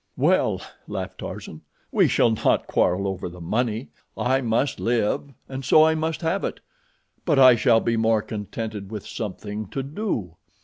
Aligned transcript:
"Well," 0.17 0.59
laughed 0.87 1.19
Tarzan, 1.19 1.61
"we 1.91 2.07
shall 2.07 2.31
not 2.31 2.65
quarrel 2.65 3.07
over 3.07 3.29
the 3.29 3.39
money. 3.39 3.89
I 4.17 4.41
must 4.41 4.79
live, 4.79 5.29
and 5.47 5.63
so 5.63 5.83
I 5.85 5.93
must 5.93 6.21
have 6.21 6.43
it; 6.43 6.59
but 7.23 7.37
I 7.37 7.53
shall 7.55 7.81
be 7.81 7.97
more 7.97 8.23
contented 8.23 8.89
with 8.91 9.05
something 9.05 9.67
to 9.67 9.83
do. 9.83 10.37